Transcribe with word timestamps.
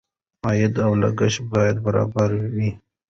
عاید 0.45 0.73
او 0.85 0.91
لګښت 1.01 1.41
باید 1.53 1.75
برابر 1.85 2.29
وي. 2.53 2.69